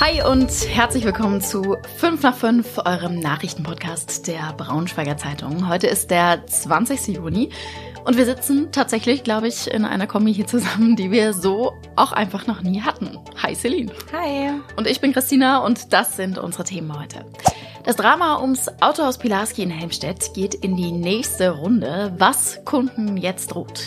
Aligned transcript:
Hi 0.00 0.22
und 0.22 0.50
herzlich 0.66 1.04
willkommen 1.04 1.42
zu 1.42 1.76
5 1.98 2.22
nach 2.22 2.34
5, 2.34 2.78
eurem 2.86 3.20
Nachrichtenpodcast 3.20 4.26
der 4.28 4.54
Braunschweiger 4.56 5.18
Zeitung. 5.18 5.68
Heute 5.68 5.88
ist 5.88 6.10
der 6.10 6.46
20. 6.46 7.16
Juni 7.16 7.50
und 8.06 8.16
wir 8.16 8.24
sitzen 8.24 8.72
tatsächlich, 8.72 9.24
glaube 9.24 9.48
ich, 9.48 9.70
in 9.70 9.84
einer 9.84 10.06
Kombi 10.06 10.32
hier 10.32 10.46
zusammen, 10.46 10.96
die 10.96 11.10
wir 11.10 11.34
so 11.34 11.74
auch 11.96 12.12
einfach 12.12 12.46
noch 12.46 12.62
nie 12.62 12.80
hatten. 12.80 13.18
Hi 13.42 13.54
Celine. 13.54 13.92
Hi. 14.10 14.58
Und 14.76 14.86
ich 14.86 15.02
bin 15.02 15.12
Christina 15.12 15.58
und 15.58 15.92
das 15.92 16.16
sind 16.16 16.38
unsere 16.38 16.64
Themen 16.64 16.98
heute. 16.98 17.26
Das 17.84 17.96
Drama 17.96 18.40
ums 18.40 18.70
Autohaus 18.80 19.18
Pilarski 19.18 19.64
in 19.64 19.70
Helmstedt 19.70 20.32
geht 20.32 20.54
in 20.54 20.76
die 20.76 20.92
nächste 20.92 21.50
Runde. 21.50 22.14
Was 22.16 22.64
Kunden 22.64 23.18
jetzt 23.18 23.48
droht. 23.48 23.82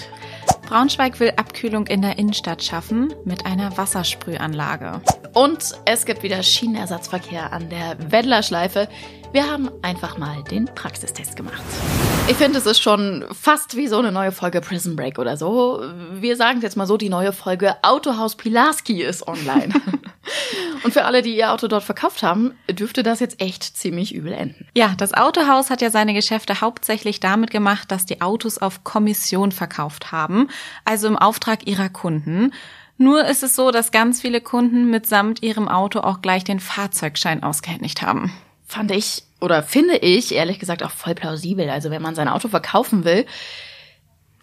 Braunschweig 0.68 1.20
will 1.20 1.34
Abkühlung 1.36 1.88
in 1.88 2.02
der 2.02 2.18
Innenstadt 2.18 2.64
schaffen 2.64 3.14
mit 3.26 3.46
einer 3.46 3.78
Wassersprühanlage. 3.78 5.02
Und 5.34 5.74
es 5.86 6.06
gibt 6.06 6.24
wieder 6.24 6.42
Schienenersatzverkehr 6.44 7.52
an 7.54 7.70
der 7.70 8.12
Weddlerschleife. 8.12 8.88
Wir 9.32 9.52
haben 9.52 9.70
einfach 9.82 10.18
mal 10.18 10.44
den 10.44 10.66
Praxistest 10.66 11.36
gemacht. 11.36 11.62
Ich 12.28 12.38
finde, 12.38 12.60
es 12.60 12.66
ist 12.66 12.80
schon 12.80 13.26
fast 13.32 13.76
wie 13.76 13.88
so 13.88 13.98
eine 13.98 14.12
neue 14.12 14.32
Folge 14.32 14.62
Prison 14.62 14.96
Break 14.96 15.20
oder 15.20 15.38
so. 15.38 15.82
Wir 16.14 16.38
sagen 16.38 16.58
es 16.58 16.64
jetzt 16.64 16.78
mal 16.78 16.86
so, 16.86 16.98
die 16.98 17.10
neue 17.10 17.34
Folge 17.34 17.76
Autohaus 17.82 18.36
Pilarski 18.36 19.02
ist 19.02 19.28
online. 19.28 19.74
Und 20.84 20.94
für 20.94 21.06
alle, 21.06 21.22
die 21.22 21.36
ihr 21.36 21.52
Auto 21.52 21.68
dort 21.68 21.84
verkauft 21.84 22.24
haben, 22.24 22.54
dürfte 22.70 23.04
das 23.04 23.20
jetzt 23.20 23.42
echt 23.42 23.64
ziemlich 23.64 24.14
übel 24.14 24.34
enden. 24.34 24.68
Ja, 24.76 24.94
das 24.98 25.14
Autohaus 25.14 25.70
hat 25.70 25.82
ja 25.82 25.90
seine 25.90 26.14
Geschäfte 26.14 26.62
hauptsächlich 26.62 27.20
damit 27.20 27.52
gemacht, 27.52 27.92
dass 27.92 28.06
die 28.06 28.22
Autos 28.22 28.58
auf 28.58 28.84
Kommission 28.84 29.52
verkauft 29.52 30.12
haben, 30.12 30.50
also 30.86 31.08
im 31.08 31.18
Auftrag 31.18 31.68
ihrer 31.68 31.90
Kunden. 31.90 32.54
Nur 32.98 33.26
ist 33.26 33.44
es 33.44 33.56
so, 33.56 33.72
dass 33.72 33.92
ganz 33.92 34.22
viele 34.22 34.42
Kunden 34.42 34.90
mitsamt 34.90 35.42
ihrem 35.42 35.68
Auto 35.68 36.00
auch 36.00 36.22
gleich 36.22 36.44
den 36.44 36.60
Fahrzeugschein 36.60 37.44
ausgehändigt 37.44 38.02
haben 38.02 38.32
fand 38.74 38.92
ich 38.92 39.24
oder 39.40 39.62
finde 39.62 39.98
ich 39.98 40.34
ehrlich 40.34 40.60
gesagt 40.60 40.84
auch 40.84 40.92
voll 40.92 41.16
plausibel. 41.16 41.70
Also 41.70 41.92
wenn 41.92 42.02
man 42.02 42.16
sein 42.16 42.28
Auto 42.28 42.48
verkaufen 42.48 43.06
will, 43.06 43.26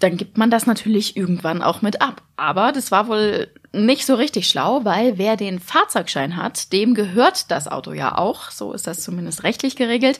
dann 0.00 0.16
gibt 0.16 0.36
man 0.38 0.50
das 0.50 0.66
natürlich 0.66 1.16
irgendwann 1.16 1.62
auch 1.62 1.82
mit 1.82 2.02
ab. 2.02 2.22
Aber 2.36 2.72
das 2.72 2.90
war 2.90 3.06
wohl 3.06 3.48
nicht 3.72 4.06
so 4.06 4.14
richtig 4.14 4.48
schlau, 4.48 4.84
weil 4.84 5.18
wer 5.18 5.36
den 5.36 5.60
Fahrzeugschein 5.60 6.36
hat, 6.36 6.72
dem 6.72 6.94
gehört 6.94 7.50
das 7.50 7.68
Auto 7.68 7.92
ja 7.92 8.18
auch. 8.18 8.50
So 8.50 8.72
ist 8.72 8.86
das 8.86 9.00
zumindest 9.00 9.44
rechtlich 9.44 9.76
geregelt. 9.76 10.18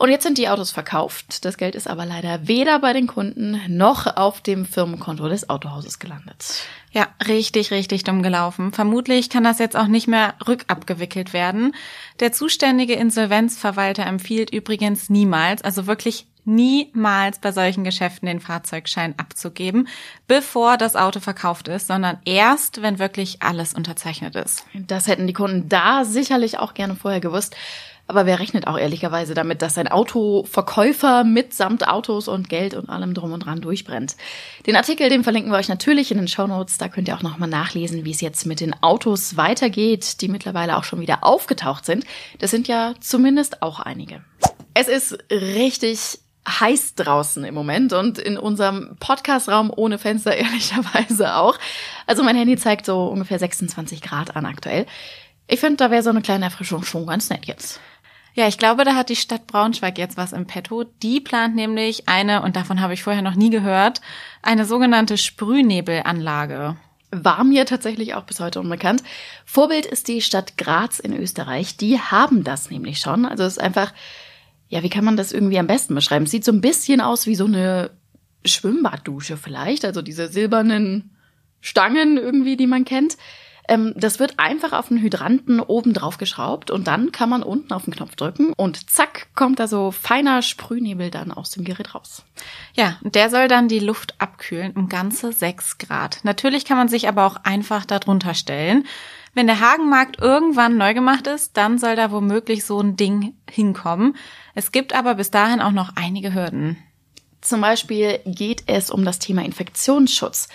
Und 0.00 0.08
jetzt 0.08 0.22
sind 0.22 0.38
die 0.38 0.48
Autos 0.48 0.70
verkauft. 0.70 1.44
Das 1.44 1.58
Geld 1.58 1.74
ist 1.74 1.86
aber 1.86 2.06
leider 2.06 2.48
weder 2.48 2.78
bei 2.78 2.94
den 2.94 3.06
Kunden 3.06 3.60
noch 3.68 4.16
auf 4.16 4.40
dem 4.40 4.64
Firmenkonto 4.64 5.28
des 5.28 5.50
Autohauses 5.50 5.98
gelandet. 5.98 6.62
Ja, 6.90 7.08
richtig, 7.28 7.70
richtig 7.70 8.04
dumm 8.04 8.22
gelaufen. 8.22 8.72
Vermutlich 8.72 9.28
kann 9.28 9.44
das 9.44 9.58
jetzt 9.58 9.76
auch 9.76 9.88
nicht 9.88 10.08
mehr 10.08 10.36
rückabgewickelt 10.48 11.34
werden. 11.34 11.74
Der 12.18 12.32
zuständige 12.32 12.94
Insolvenzverwalter 12.94 14.06
empfiehlt 14.06 14.50
übrigens 14.54 15.10
niemals, 15.10 15.60
also 15.60 15.86
wirklich 15.86 16.26
niemals 16.44 17.38
bei 17.38 17.52
solchen 17.52 17.84
Geschäften 17.84 18.26
den 18.26 18.40
Fahrzeugschein 18.40 19.14
abzugeben, 19.18 19.88
bevor 20.26 20.76
das 20.76 20.96
Auto 20.96 21.20
verkauft 21.20 21.68
ist, 21.68 21.86
sondern 21.86 22.18
erst, 22.24 22.82
wenn 22.82 22.98
wirklich 22.98 23.42
alles 23.42 23.74
unterzeichnet 23.74 24.36
ist. 24.36 24.64
Das 24.74 25.06
hätten 25.06 25.26
die 25.26 25.32
Kunden 25.32 25.68
da 25.68 26.04
sicherlich 26.04 26.58
auch 26.58 26.74
gerne 26.74 26.96
vorher 26.96 27.20
gewusst. 27.20 27.56
Aber 28.10 28.26
wer 28.26 28.40
rechnet 28.40 28.66
auch 28.66 28.76
ehrlicherweise 28.76 29.34
damit, 29.34 29.62
dass 29.62 29.78
ein 29.78 29.86
Autoverkäufer 29.86 31.22
mitsamt 31.22 31.86
Autos 31.86 32.26
und 32.26 32.48
Geld 32.48 32.74
und 32.74 32.88
allem 32.88 33.14
drum 33.14 33.30
und 33.32 33.46
dran 33.46 33.60
durchbrennt? 33.60 34.16
Den 34.66 34.74
Artikel, 34.74 35.08
den 35.08 35.22
verlinken 35.22 35.52
wir 35.52 35.58
euch 35.58 35.68
natürlich 35.68 36.10
in 36.10 36.18
den 36.18 36.26
Show 36.26 36.48
Notes. 36.48 36.76
Da 36.76 36.88
könnt 36.88 37.06
ihr 37.06 37.14
auch 37.14 37.22
nochmal 37.22 37.48
nachlesen, 37.48 38.04
wie 38.04 38.10
es 38.10 38.20
jetzt 38.20 38.46
mit 38.46 38.58
den 38.58 38.74
Autos 38.82 39.36
weitergeht, 39.36 40.22
die 40.22 40.28
mittlerweile 40.28 40.76
auch 40.76 40.82
schon 40.82 41.00
wieder 41.00 41.22
aufgetaucht 41.22 41.84
sind. 41.84 42.04
Das 42.40 42.50
sind 42.50 42.66
ja 42.66 42.94
zumindest 42.98 43.62
auch 43.62 43.78
einige. 43.78 44.24
Es 44.74 44.88
ist 44.88 45.16
richtig 45.30 46.18
heiß 46.48 46.94
draußen 46.94 47.44
im 47.44 47.54
Moment 47.54 47.92
und 47.92 48.18
in 48.18 48.38
unserem 48.38 48.96
Podcastraum 48.98 49.72
ohne 49.74 49.98
Fenster 49.98 50.36
ehrlicherweise 50.36 51.34
auch. 51.36 51.58
Also 52.06 52.22
mein 52.22 52.36
Handy 52.36 52.56
zeigt 52.56 52.86
so 52.86 53.06
ungefähr 53.06 53.38
26 53.38 54.02
Grad 54.02 54.36
an 54.36 54.46
aktuell. 54.46 54.86
Ich 55.46 55.60
finde, 55.60 55.76
da 55.76 55.90
wäre 55.90 56.02
so 56.02 56.10
eine 56.10 56.22
kleine 56.22 56.44
Erfrischung 56.46 56.84
schon 56.84 57.06
ganz 57.06 57.28
nett 57.28 57.46
jetzt. 57.46 57.80
Ja, 58.34 58.46
ich 58.46 58.58
glaube, 58.58 58.84
da 58.84 58.94
hat 58.94 59.08
die 59.08 59.16
Stadt 59.16 59.48
Braunschweig 59.48 59.98
jetzt 59.98 60.16
was 60.16 60.32
im 60.32 60.46
Petto. 60.46 60.84
Die 61.02 61.20
plant 61.20 61.56
nämlich 61.56 62.08
eine, 62.08 62.42
und 62.42 62.54
davon 62.54 62.80
habe 62.80 62.94
ich 62.94 63.02
vorher 63.02 63.22
noch 63.22 63.34
nie 63.34 63.50
gehört, 63.50 64.00
eine 64.42 64.64
sogenannte 64.64 65.18
Sprühnebelanlage. 65.18 66.76
War 67.10 67.42
mir 67.42 67.66
tatsächlich 67.66 68.14
auch 68.14 68.22
bis 68.22 68.38
heute 68.38 68.60
unbekannt. 68.60 69.02
Vorbild 69.44 69.84
ist 69.84 70.06
die 70.06 70.22
Stadt 70.22 70.56
Graz 70.56 71.00
in 71.00 71.12
Österreich. 71.12 71.76
Die 71.76 71.98
haben 71.98 72.44
das 72.44 72.70
nämlich 72.70 73.00
schon. 73.00 73.26
Also 73.26 73.42
es 73.42 73.54
ist 73.54 73.62
einfach, 73.62 73.92
ja, 74.70 74.84
wie 74.84 74.88
kann 74.88 75.04
man 75.04 75.16
das 75.16 75.32
irgendwie 75.32 75.58
am 75.58 75.66
besten 75.66 75.94
beschreiben? 75.96 76.24
Es 76.24 76.30
sieht 76.30 76.44
so 76.44 76.52
ein 76.52 76.60
bisschen 76.60 77.00
aus 77.00 77.26
wie 77.26 77.34
so 77.34 77.44
eine 77.44 77.90
Schwimmbaddusche 78.44 79.36
vielleicht. 79.36 79.84
Also 79.84 80.00
diese 80.00 80.28
silbernen 80.28 81.10
Stangen 81.60 82.16
irgendwie, 82.16 82.56
die 82.56 82.68
man 82.68 82.84
kennt. 82.84 83.16
Ähm, 83.70 83.94
das 83.96 84.18
wird 84.18 84.34
einfach 84.38 84.72
auf 84.72 84.88
den 84.88 85.00
Hydranten 85.00 85.60
oben 85.60 85.94
drauf 85.94 86.18
geschraubt 86.18 86.72
und 86.72 86.88
dann 86.88 87.12
kann 87.12 87.30
man 87.30 87.44
unten 87.44 87.72
auf 87.72 87.84
den 87.84 87.94
Knopf 87.94 88.16
drücken 88.16 88.52
und 88.56 88.90
zack 88.90 89.28
kommt 89.36 89.60
da 89.60 89.68
so 89.68 89.92
feiner 89.92 90.42
Sprühnebel 90.42 91.10
dann 91.10 91.30
aus 91.30 91.52
dem 91.52 91.62
Gerät 91.62 91.94
raus. 91.94 92.24
Ja, 92.74 92.98
der 93.02 93.30
soll 93.30 93.46
dann 93.46 93.68
die 93.68 93.78
Luft 93.78 94.16
abkühlen 94.18 94.72
um 94.72 94.88
ganze 94.88 95.32
sechs 95.32 95.78
Grad. 95.78 96.18
Natürlich 96.24 96.64
kann 96.64 96.78
man 96.78 96.88
sich 96.88 97.06
aber 97.06 97.24
auch 97.24 97.36
einfach 97.44 97.86
darunter 97.86 98.34
stellen. 98.34 98.86
Wenn 99.34 99.46
der 99.46 99.60
Hagenmarkt 99.60 100.18
irgendwann 100.20 100.76
neu 100.76 100.92
gemacht 100.92 101.28
ist, 101.28 101.56
dann 101.56 101.78
soll 101.78 101.94
da 101.94 102.10
womöglich 102.10 102.64
so 102.64 102.80
ein 102.80 102.96
Ding 102.96 103.34
hinkommen. 103.48 104.16
Es 104.56 104.72
gibt 104.72 104.92
aber 104.92 105.14
bis 105.14 105.30
dahin 105.30 105.60
auch 105.60 105.70
noch 105.70 105.92
einige 105.94 106.34
Hürden. 106.34 106.76
Zum 107.40 107.60
Beispiel 107.60 108.18
geht 108.26 108.64
es 108.66 108.90
um 108.90 109.04
das 109.04 109.20
Thema 109.20 109.44
Infektionsschutz. 109.44 110.48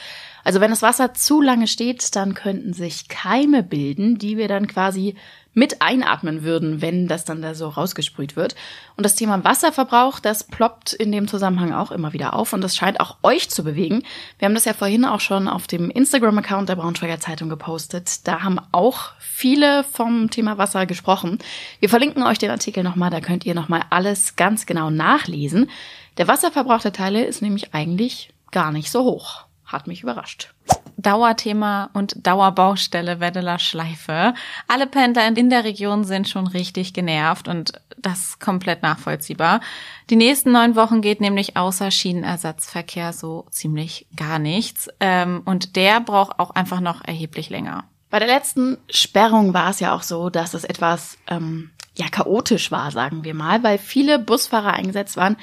Also 0.46 0.62
wenn 0.62 0.70
das 0.70 0.84
Wasser 0.84 1.16
zu 1.16 1.42
lange 1.42 1.66
steht, 1.66 2.16
dann 2.16 2.36
könnten 2.36 2.72
sich 2.72 3.08
Keime 3.08 3.64
bilden, 3.64 4.20
die 4.20 4.38
wir 4.38 4.48
dann 4.48 4.68
quasi 4.68 5.16
mit 5.56 5.82
einatmen 5.82 6.44
würden, 6.44 6.82
wenn 6.82 7.08
das 7.08 7.26
dann 7.26 7.42
da 7.42 7.56
so 7.56 7.68
rausgesprüht 7.68 8.36
wird. 8.36 8.56
Und 8.96 9.06
das 9.06 9.16
Thema 9.16 9.44
Wasserverbrauch, 9.44 10.20
das 10.20 10.44
ploppt 10.44 10.94
in 10.94 11.12
dem 11.12 11.28
Zusammenhang 11.28 11.74
auch 11.74 11.92
immer 11.92 12.14
wieder 12.14 12.36
auf 12.36 12.54
und 12.54 12.62
das 12.62 12.76
scheint 12.76 13.00
auch 13.00 13.18
euch 13.24 13.50
zu 13.50 13.64
bewegen. 13.64 14.04
Wir 14.38 14.46
haben 14.46 14.54
das 14.54 14.66
ja 14.66 14.74
vorhin 14.74 15.04
auch 15.04 15.20
schon 15.22 15.48
auf 15.48 15.66
dem 15.66 15.90
Instagram-Account 15.90 16.70
der 16.70 16.76
Braunschweiger 16.76 17.20
Zeitung 17.20 17.50
gepostet. 17.50 18.28
Da 18.28 18.44
haben 18.44 18.60
auch 18.72 19.14
viele 19.18 19.84
vom 19.84 20.30
Thema 20.30 20.60
Wasser 20.60 20.86
gesprochen. 20.86 21.40
Wir 21.80 21.90
verlinken 21.90 22.22
euch 22.22 22.38
den 22.38 22.52
Artikel 22.52 22.84
nochmal, 22.84 23.10
da 23.10 23.20
könnt 23.20 23.48
ihr 23.48 23.56
nochmal 23.56 23.82
alles 23.90 24.36
ganz 24.36 24.68
genau 24.68 24.92
nachlesen. 24.92 25.72
Der 26.18 26.28
Wasserverbrauch 26.28 26.82
der 26.82 26.94
Teile 26.94 27.26
ist 27.26 27.42
nämlich 27.42 27.74
eigentlich 27.74 28.32
gar 28.52 28.72
nicht 28.72 28.92
so 28.92 29.04
hoch 29.06 29.45
hat 29.66 29.88
mich 29.88 30.04
überrascht. 30.04 30.54
Dauerthema 30.98 31.90
und 31.94 32.26
Dauerbaustelle 32.26 33.20
Weddeler 33.20 33.60
Schleife. 33.60 34.34
Alle 34.68 34.88
Pendler 34.88 35.28
in 35.28 35.50
der 35.50 35.64
Region 35.64 36.04
sind 36.04 36.28
schon 36.28 36.48
richtig 36.48 36.94
genervt 36.94 37.48
und 37.48 37.74
das 37.98 38.40
komplett 38.40 38.82
nachvollziehbar. 38.82 39.62
Die 40.10 40.16
nächsten 40.16 40.52
neun 40.52 40.76
Wochen 40.76 41.02
geht 41.02 41.22
nämlich 41.22 41.58
außer 41.58 41.92
Schienenersatzverkehr 41.92 43.14
so 43.14 43.46
ziemlich 43.52 44.08
gar 44.16 44.40
nichts. 44.40 44.90
Ähm, 45.00 45.42
und 45.46 45.76
der 45.76 46.00
braucht 46.00 46.40
auch 46.40 46.52
einfach 46.52 46.80
noch 46.80 47.04
erheblich 47.04 47.50
länger. 47.50 47.86
Bei 48.10 48.20
der 48.20 48.28
letzten 48.28 48.78
Sperrung 48.90 49.54
war 49.54 49.72
es 49.72 49.80
ja 49.80 49.94
auch 49.94 50.04
so, 50.04 50.30
dass 50.30 50.54
es 50.54 50.64
etwas 50.64 51.18
ähm, 51.28 51.72
ja 51.98 52.08
chaotisch 52.10 52.72
war, 52.72 52.92
sagen 52.92 53.24
wir 53.24 53.34
mal, 53.34 53.64
weil 53.64 53.78
viele 53.78 54.20
Busfahrer 54.20 54.74
eingesetzt 54.74 55.18
waren, 55.18 55.38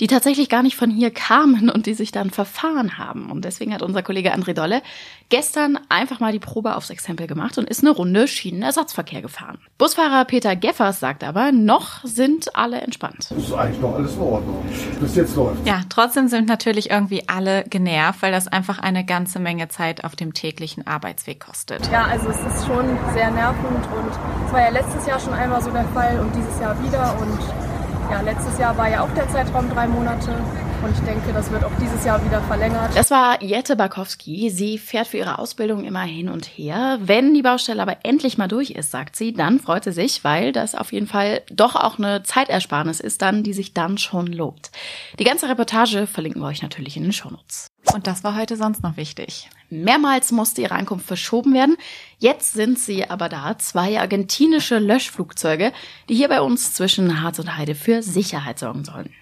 die 0.00 0.06
tatsächlich 0.06 0.48
gar 0.48 0.62
nicht 0.62 0.76
von 0.76 0.90
hier 0.90 1.10
kamen 1.10 1.68
und 1.70 1.86
die 1.86 1.94
sich 1.94 2.10
dann 2.10 2.30
verfahren 2.30 2.96
haben. 2.96 3.30
Und 3.30 3.44
deswegen 3.44 3.74
hat 3.74 3.82
unser 3.82 4.02
Kollege 4.02 4.34
André 4.34 4.54
Dolle 4.54 4.82
gestern 5.28 5.78
einfach 5.88 6.20
mal 6.20 6.32
die 6.32 6.38
Probe 6.38 6.74
aufs 6.74 6.90
Exempel 6.90 7.26
gemacht 7.26 7.58
und 7.58 7.68
ist 7.68 7.82
eine 7.82 7.90
Runde 7.90 8.26
Schienenersatzverkehr 8.26 9.20
gefahren. 9.20 9.58
Busfahrer 9.78 10.24
Peter 10.24 10.56
Geffers 10.56 11.00
sagt 11.00 11.22
aber, 11.22 11.52
noch 11.52 12.02
sind 12.02 12.56
alle 12.56 12.80
entspannt. 12.80 13.30
Das 13.30 13.38
ist 13.38 13.52
eigentlich 13.52 13.80
noch 13.80 13.94
alles 13.94 14.14
in 14.14 14.20
Ordnung. 14.20 14.64
Bis 15.00 15.16
jetzt 15.16 15.36
läuft. 15.36 15.66
Ja, 15.66 15.82
trotzdem 15.88 16.28
sind 16.28 16.48
natürlich 16.48 16.90
irgendwie 16.90 17.28
alle 17.28 17.64
genervt, 17.64 18.22
weil 18.22 18.32
das 18.32 18.48
einfach 18.48 18.78
eine 18.78 19.04
ganze 19.04 19.38
Menge 19.38 19.68
Zeit 19.68 20.02
auf 20.04 20.16
dem 20.16 20.32
täglichen 20.32 20.86
Arbeitsweg 20.86 21.40
kostet. 21.40 21.90
Ja, 21.92 22.04
also 22.04 22.30
es 22.30 22.38
ist 22.38 22.66
schon 22.66 22.98
sehr 23.12 23.30
nervend 23.30 23.86
und 23.86 24.46
es 24.46 24.52
war 24.52 24.60
ja 24.60 24.70
letztes 24.70 25.06
Jahr 25.06 25.20
schon 25.20 25.34
einmal 25.34 25.62
so 25.62 25.70
der 25.70 25.84
Fall 25.88 26.18
und 26.20 26.34
dieses 26.34 26.58
Jahr 26.58 26.82
wieder 26.82 27.16
und 27.20 27.69
ja, 28.10 28.20
letztes 28.20 28.58
Jahr 28.58 28.76
war 28.76 28.88
ja 28.88 29.02
auch 29.02 29.10
der 29.14 29.28
Zeitraum 29.28 29.70
drei 29.70 29.86
Monate. 29.86 30.34
Und 30.82 30.92
ich 30.92 31.00
denke, 31.00 31.32
das 31.34 31.50
wird 31.50 31.62
auch 31.62 31.72
dieses 31.78 32.04
Jahr 32.06 32.24
wieder 32.24 32.40
verlängert. 32.42 32.96
Das 32.96 33.10
war 33.10 33.42
Jette 33.42 33.76
Barkowski. 33.76 34.48
Sie 34.48 34.78
fährt 34.78 35.08
für 35.08 35.18
ihre 35.18 35.38
Ausbildung 35.38 35.84
immer 35.84 36.02
hin 36.02 36.30
und 36.30 36.46
her. 36.46 36.98
Wenn 37.02 37.34
die 37.34 37.42
Baustelle 37.42 37.82
aber 37.82 37.98
endlich 38.02 38.38
mal 38.38 38.48
durch 38.48 38.70
ist, 38.70 38.90
sagt 38.90 39.14
sie, 39.14 39.34
dann 39.34 39.60
freut 39.60 39.84
sie 39.84 39.92
sich, 39.92 40.24
weil 40.24 40.52
das 40.52 40.74
auf 40.74 40.92
jeden 40.92 41.06
Fall 41.06 41.42
doch 41.50 41.76
auch 41.76 41.98
eine 41.98 42.22
Zeitersparnis 42.22 43.00
ist 43.00 43.20
dann, 43.20 43.42
die 43.42 43.52
sich 43.52 43.74
dann 43.74 43.98
schon 43.98 44.26
lohnt. 44.28 44.70
Die 45.18 45.24
ganze 45.24 45.50
Reportage 45.50 46.06
verlinken 46.06 46.40
wir 46.40 46.48
euch 46.48 46.62
natürlich 46.62 46.96
in 46.96 47.02
den 47.02 47.12
Shownotes. 47.12 47.66
Und 47.92 48.06
das 48.06 48.24
war 48.24 48.36
heute 48.36 48.56
sonst 48.56 48.82
noch 48.82 48.96
wichtig. 48.96 49.50
Mehrmals 49.68 50.32
musste 50.32 50.62
ihre 50.62 50.74
Ankunft 50.74 51.06
verschoben 51.06 51.52
werden. 51.52 51.76
Jetzt 52.18 52.54
sind 52.54 52.78
sie 52.78 53.08
aber 53.08 53.28
da. 53.28 53.58
Zwei 53.58 54.00
argentinische 54.00 54.78
Löschflugzeuge, 54.78 55.72
die 56.08 56.14
hier 56.14 56.28
bei 56.28 56.40
uns 56.40 56.72
zwischen 56.72 57.22
Harz 57.22 57.38
und 57.38 57.56
Heide 57.56 57.74
für 57.74 58.02
Sicherheit 58.02 58.58
sorgen 58.58 58.84
sollen. 58.84 59.12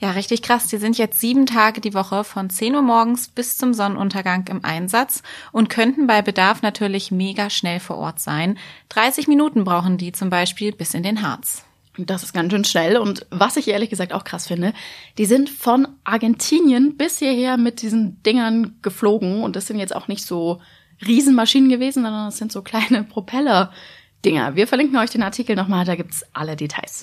Ja, 0.00 0.12
richtig 0.12 0.42
krass. 0.42 0.68
Die 0.68 0.76
sind 0.76 0.96
jetzt 0.96 1.20
sieben 1.20 1.44
Tage 1.44 1.80
die 1.80 1.92
Woche 1.92 2.22
von 2.22 2.50
10 2.50 2.76
Uhr 2.76 2.82
morgens 2.82 3.28
bis 3.28 3.56
zum 3.56 3.74
Sonnenuntergang 3.74 4.46
im 4.48 4.64
Einsatz 4.64 5.22
und 5.50 5.70
könnten 5.70 6.06
bei 6.06 6.22
Bedarf 6.22 6.62
natürlich 6.62 7.10
mega 7.10 7.50
schnell 7.50 7.80
vor 7.80 7.96
Ort 7.96 8.20
sein. 8.20 8.58
30 8.90 9.26
Minuten 9.26 9.64
brauchen 9.64 9.98
die 9.98 10.12
zum 10.12 10.30
Beispiel 10.30 10.72
bis 10.72 10.94
in 10.94 11.02
den 11.02 11.22
Harz. 11.22 11.64
Das 11.96 12.22
ist 12.22 12.32
ganz 12.32 12.52
schön 12.52 12.64
schnell. 12.64 12.96
Und 12.96 13.26
was 13.30 13.56
ich 13.56 13.66
ehrlich 13.66 13.90
gesagt 13.90 14.12
auch 14.12 14.22
krass 14.22 14.46
finde, 14.46 14.72
die 15.18 15.26
sind 15.26 15.50
von 15.50 15.88
Argentinien 16.04 16.96
bis 16.96 17.18
hierher 17.18 17.56
mit 17.56 17.82
diesen 17.82 18.22
Dingern 18.22 18.76
geflogen. 18.82 19.42
Und 19.42 19.56
das 19.56 19.66
sind 19.66 19.80
jetzt 19.80 19.96
auch 19.96 20.06
nicht 20.06 20.24
so 20.24 20.60
Riesenmaschinen 21.04 21.68
gewesen, 21.68 22.04
sondern 22.04 22.26
das 22.26 22.38
sind 22.38 22.52
so 22.52 22.62
kleine 22.62 23.02
Propeller-Dinger. 23.02 24.54
Wir 24.54 24.68
verlinken 24.68 24.96
euch 24.96 25.10
den 25.10 25.24
Artikel 25.24 25.56
nochmal, 25.56 25.84
da 25.84 25.96
gibt's 25.96 26.24
alle 26.32 26.54
Details. 26.54 27.02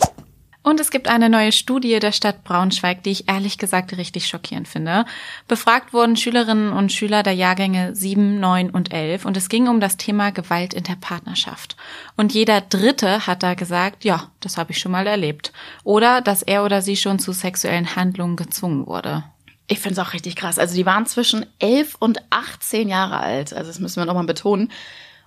Und 0.65 0.79
es 0.79 0.89
gibt 0.89 1.07
eine 1.07 1.29
neue 1.29 1.51
Studie 1.51 1.99
der 1.99 2.11
Stadt 2.11 2.43
Braunschweig, 2.43 3.03
die 3.03 3.11
ich 3.11 3.29
ehrlich 3.29 3.59
gesagt 3.59 3.95
richtig 3.95 4.27
schockierend 4.27 4.67
finde. 4.67 5.05
Befragt 5.47 5.93
wurden 5.93 6.17
Schülerinnen 6.17 6.73
und 6.73 6.91
Schüler 6.91 7.21
der 7.21 7.33
Jahrgänge 7.33 7.95
7, 7.95 8.39
9 8.39 8.71
und 8.71 8.91
11 8.91 9.25
und 9.25 9.37
es 9.37 9.47
ging 9.47 9.67
um 9.67 9.79
das 9.79 9.97
Thema 9.97 10.31
Gewalt 10.31 10.73
in 10.73 10.83
der 10.83 10.95
Partnerschaft. 10.95 11.77
Und 12.17 12.33
jeder 12.33 12.61
Dritte 12.61 13.27
hat 13.27 13.43
da 13.43 13.53
gesagt, 13.53 14.05
ja, 14.05 14.31
das 14.39 14.57
habe 14.57 14.71
ich 14.71 14.79
schon 14.79 14.91
mal 14.91 15.05
erlebt. 15.05 15.53
Oder 15.83 16.21
dass 16.21 16.41
er 16.41 16.65
oder 16.65 16.81
sie 16.81 16.97
schon 16.97 17.19
zu 17.19 17.31
sexuellen 17.31 17.95
Handlungen 17.95 18.35
gezwungen 18.35 18.87
wurde. 18.87 19.23
Ich 19.67 19.79
finde 19.79 20.01
es 20.01 20.07
auch 20.07 20.13
richtig 20.13 20.35
krass. 20.35 20.57
Also 20.57 20.73
die 20.73 20.87
waren 20.87 21.05
zwischen 21.05 21.45
11 21.59 21.93
und 21.99 22.23
18 22.31 22.89
Jahre 22.89 23.19
alt. 23.19 23.53
Also 23.53 23.67
das 23.67 23.79
müssen 23.79 24.01
wir 24.01 24.05
nochmal 24.05 24.25
betonen. 24.25 24.71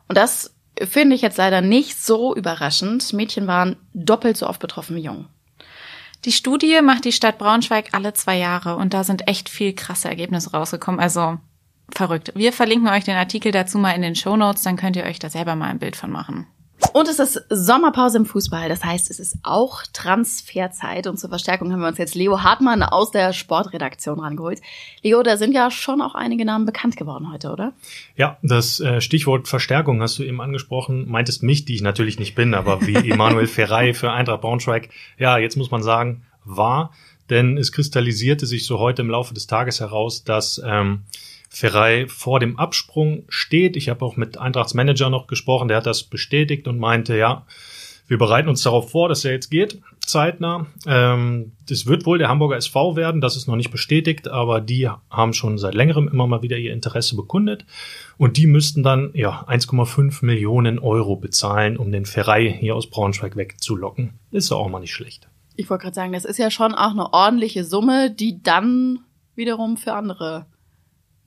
Und 0.08 0.18
das 0.18 0.52
finde 0.86 1.16
ich 1.16 1.22
jetzt 1.22 1.38
leider 1.38 1.60
nicht 1.60 2.02
so 2.02 2.34
überraschend. 2.34 3.12
Mädchen 3.12 3.46
waren 3.46 3.76
doppelt 3.94 4.36
so 4.36 4.46
oft 4.46 4.60
betroffen 4.60 4.96
wie 4.96 5.02
Jungen. 5.02 5.28
Die 6.24 6.32
Studie 6.32 6.80
macht 6.82 7.04
die 7.04 7.12
Stadt 7.12 7.38
Braunschweig 7.38 7.90
alle 7.92 8.12
zwei 8.12 8.36
Jahre 8.36 8.76
und 8.76 8.92
da 8.92 9.04
sind 9.04 9.28
echt 9.28 9.48
viel 9.48 9.72
krasse 9.72 10.08
Ergebnisse 10.08 10.50
rausgekommen. 10.50 11.00
Also 11.00 11.38
verrückt. 11.94 12.32
Wir 12.34 12.52
verlinken 12.52 12.88
euch 12.88 13.04
den 13.04 13.16
Artikel 13.16 13.52
dazu 13.52 13.78
mal 13.78 13.92
in 13.92 14.02
den 14.02 14.16
Show 14.16 14.36
Notes, 14.36 14.62
dann 14.62 14.76
könnt 14.76 14.96
ihr 14.96 15.04
euch 15.04 15.18
da 15.18 15.30
selber 15.30 15.54
mal 15.54 15.68
ein 15.68 15.78
Bild 15.78 15.96
von 15.96 16.10
machen. 16.10 16.46
Und 16.92 17.08
es 17.08 17.18
ist 17.18 17.44
Sommerpause 17.50 18.18
im 18.18 18.26
Fußball. 18.26 18.68
Das 18.68 18.84
heißt, 18.84 19.10
es 19.10 19.20
ist 19.20 19.38
auch 19.42 19.82
Transferzeit. 19.92 21.06
Und 21.06 21.18
zur 21.18 21.28
Verstärkung 21.28 21.72
haben 21.72 21.80
wir 21.80 21.88
uns 21.88 21.98
jetzt 21.98 22.14
Leo 22.14 22.42
Hartmann 22.42 22.82
aus 22.82 23.10
der 23.10 23.32
Sportredaktion 23.32 24.20
rangeholt. 24.20 24.60
Leo, 25.02 25.22
da 25.22 25.36
sind 25.36 25.52
ja 25.52 25.70
schon 25.70 26.00
auch 26.00 26.14
einige 26.14 26.44
Namen 26.44 26.66
bekannt 26.66 26.96
geworden 26.96 27.32
heute, 27.32 27.50
oder? 27.50 27.72
Ja, 28.16 28.38
das 28.42 28.80
äh, 28.80 29.00
Stichwort 29.00 29.48
Verstärkung 29.48 30.00
hast 30.00 30.18
du 30.18 30.22
eben 30.22 30.40
angesprochen. 30.40 31.08
Meintest 31.08 31.42
mich, 31.42 31.64
die 31.64 31.74
ich 31.74 31.82
natürlich 31.82 32.18
nicht 32.18 32.34
bin, 32.34 32.54
aber 32.54 32.86
wie 32.86 32.94
Emanuel 33.10 33.46
Ferrei 33.46 33.92
für 33.92 34.12
Eintracht 34.12 34.40
Braunschweig. 34.40 34.88
Ja, 35.18 35.38
jetzt 35.38 35.56
muss 35.56 35.70
man 35.70 35.82
sagen, 35.82 36.22
war. 36.44 36.92
Denn 37.30 37.58
es 37.58 37.72
kristallisierte 37.72 38.46
sich 38.46 38.64
so 38.64 38.78
heute 38.78 39.02
im 39.02 39.10
Laufe 39.10 39.34
des 39.34 39.46
Tages 39.46 39.80
heraus, 39.80 40.24
dass 40.24 40.62
ähm, 40.64 41.02
Ferrei 41.48 42.06
vor 42.08 42.40
dem 42.40 42.58
Absprung 42.58 43.24
steht. 43.28 43.76
Ich 43.76 43.88
habe 43.88 44.04
auch 44.04 44.16
mit 44.16 44.38
Eintrachts 44.38 44.74
Manager 44.74 45.10
noch 45.10 45.26
gesprochen, 45.26 45.68
der 45.68 45.78
hat 45.78 45.86
das 45.86 46.04
bestätigt 46.04 46.68
und 46.68 46.78
meinte, 46.78 47.16
ja, 47.16 47.46
wir 48.08 48.16
bereiten 48.16 48.48
uns 48.48 48.62
darauf 48.62 48.90
vor, 48.90 49.10
dass 49.10 49.24
er 49.24 49.32
jetzt 49.32 49.50
geht, 49.50 49.80
zeitnah. 50.00 50.66
Ähm, 50.86 51.52
das 51.68 51.86
wird 51.86 52.06
wohl 52.06 52.18
der 52.18 52.28
Hamburger 52.28 52.56
SV 52.56 52.96
werden, 52.96 53.20
das 53.20 53.36
ist 53.36 53.46
noch 53.46 53.56
nicht 53.56 53.70
bestätigt, 53.70 54.28
aber 54.28 54.62
die 54.62 54.88
haben 55.10 55.34
schon 55.34 55.58
seit 55.58 55.74
längerem 55.74 56.08
immer 56.08 56.26
mal 56.26 56.42
wieder 56.42 56.56
ihr 56.56 56.72
Interesse 56.72 57.16
bekundet. 57.16 57.66
Und 58.16 58.38
die 58.38 58.46
müssten 58.46 58.82
dann 58.82 59.10
ja 59.12 59.44
1,5 59.46 60.24
Millionen 60.24 60.78
Euro 60.78 61.16
bezahlen, 61.16 61.76
um 61.76 61.92
den 61.92 62.06
Ferrei 62.06 62.50
hier 62.50 62.74
aus 62.74 62.88
Braunschweig 62.88 63.36
wegzulocken. 63.36 64.14
Ist 64.30 64.50
auch 64.52 64.68
mal 64.68 64.80
nicht 64.80 64.94
schlecht. 64.94 65.28
Ich 65.54 65.68
wollte 65.68 65.82
gerade 65.82 65.94
sagen, 65.94 66.12
das 66.12 66.24
ist 66.24 66.38
ja 66.38 66.50
schon 66.50 66.74
auch 66.74 66.92
eine 66.92 67.12
ordentliche 67.12 67.64
Summe, 67.64 68.10
die 68.10 68.42
dann 68.42 69.00
wiederum 69.34 69.76
für 69.76 69.92
andere 69.92 70.46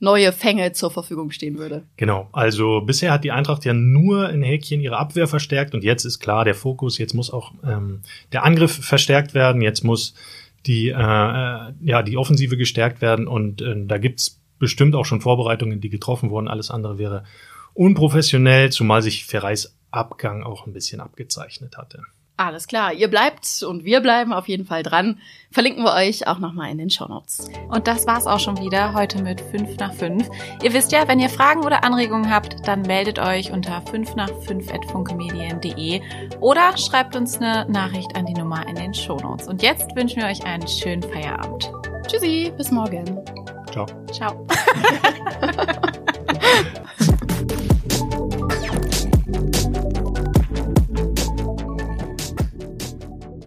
neue 0.02 0.32
Fänge 0.32 0.72
zur 0.72 0.90
Verfügung 0.90 1.30
stehen 1.30 1.58
würde. 1.58 1.84
Genau. 1.96 2.28
Also 2.32 2.80
bisher 2.80 3.12
hat 3.12 3.22
die 3.22 3.30
Eintracht 3.30 3.64
ja 3.64 3.72
nur 3.72 4.28
in 4.30 4.42
Häkchen 4.42 4.80
ihre 4.80 4.96
Abwehr 4.96 5.28
verstärkt 5.28 5.74
und 5.74 5.84
jetzt 5.84 6.04
ist 6.04 6.18
klar 6.18 6.44
der 6.44 6.56
Fokus. 6.56 6.98
Jetzt 6.98 7.14
muss 7.14 7.32
auch 7.32 7.52
ähm, 7.64 8.00
der 8.32 8.44
Angriff 8.44 8.84
verstärkt 8.84 9.32
werden. 9.32 9.62
Jetzt 9.62 9.84
muss 9.84 10.14
die 10.66 10.88
äh, 10.88 10.92
äh, 10.92 11.72
ja 11.82 12.02
die 12.02 12.16
Offensive 12.16 12.56
gestärkt 12.56 13.00
werden 13.00 13.28
und 13.28 13.62
äh, 13.62 13.76
da 13.86 13.98
gibt's 13.98 14.40
bestimmt 14.58 14.96
auch 14.96 15.04
schon 15.04 15.20
Vorbereitungen, 15.20 15.80
die 15.80 15.88
getroffen 15.88 16.30
wurden. 16.30 16.48
Alles 16.48 16.72
andere 16.72 16.98
wäre 16.98 17.22
unprofessionell, 17.72 18.70
zumal 18.70 19.02
sich 19.02 19.24
Ferreis 19.24 19.76
Abgang 19.92 20.42
auch 20.42 20.66
ein 20.66 20.72
bisschen 20.72 21.00
abgezeichnet 21.00 21.76
hatte. 21.76 22.02
Alles 22.36 22.66
klar, 22.66 22.94
ihr 22.94 23.08
bleibt 23.08 23.62
und 23.62 23.84
wir 23.84 24.00
bleiben 24.00 24.32
auf 24.32 24.48
jeden 24.48 24.64
Fall 24.64 24.82
dran. 24.82 25.20
Verlinken 25.50 25.84
wir 25.84 25.92
euch 25.92 26.26
auch 26.26 26.38
nochmal 26.38 26.70
in 26.70 26.78
den 26.78 26.88
Shownotes. 26.88 27.50
Und 27.68 27.86
das 27.86 28.06
war's 28.06 28.26
auch 28.26 28.40
schon 28.40 28.58
wieder 28.58 28.94
heute 28.94 29.22
mit 29.22 29.40
5 29.40 29.76
nach 29.76 29.92
5. 29.92 30.28
Ihr 30.62 30.72
wisst 30.72 30.92
ja, 30.92 31.06
wenn 31.08 31.20
ihr 31.20 31.28
Fragen 31.28 31.62
oder 31.64 31.84
Anregungen 31.84 32.30
habt, 32.30 32.66
dann 32.66 32.82
meldet 32.82 33.18
euch 33.18 33.52
unter 33.52 33.82
5 33.82 34.14
nach 34.14 34.30
5 34.46 34.72
at 34.72 34.84
funkemedien.de 34.90 36.00
oder 36.40 36.76
schreibt 36.78 37.16
uns 37.16 37.36
eine 37.36 37.66
Nachricht 37.70 38.16
an 38.16 38.24
die 38.24 38.34
Nummer 38.34 38.66
in 38.66 38.76
den 38.76 38.94
Shownotes. 38.94 39.46
Und 39.46 39.62
jetzt 39.62 39.94
wünschen 39.94 40.22
wir 40.22 40.28
euch 40.28 40.42
einen 40.44 40.66
schönen 40.66 41.02
Feierabend. 41.02 41.70
Tschüssi, 42.08 42.50
bis 42.56 42.70
morgen. 42.70 43.20
Ciao. 43.70 43.86
Ciao. 44.10 44.46